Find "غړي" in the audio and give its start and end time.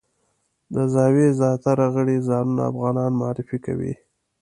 1.95-2.17